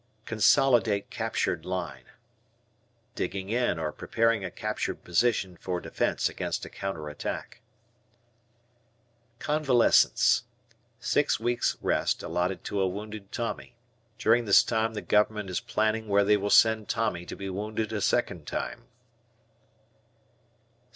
"Consolidate 0.25 1.11
captured 1.11 1.63
line." 1.63 2.05
Digging 3.13 3.49
in 3.49 3.77
or 3.77 3.91
preparing 3.91 4.43
a 4.43 4.49
captured 4.49 5.03
position 5.03 5.55
for 5.57 5.79
defence 5.79 6.27
against 6.27 6.65
a 6.65 6.71
counter 6.71 7.07
attack. 7.07 7.61
Convalescence. 9.37 10.45
Six 10.99 11.39
weeks' 11.39 11.77
rest 11.81 12.23
allotted 12.23 12.63
to 12.63 12.81
a 12.81 12.87
wounded 12.87 13.31
Tommy. 13.31 13.75
During 14.17 14.45
this 14.45 14.63
time 14.63 14.95
the 14.95 15.03
Government 15.03 15.51
is 15.51 15.59
planning 15.59 16.07
where 16.07 16.23
they 16.23 16.35
will 16.35 16.49
send 16.49 16.89
Tommy 16.89 17.23
to 17.27 17.35
be 17.35 17.47
wounded 17.51 17.93
a 17.93 18.01
second 18.01 18.47
time. 18.47 18.85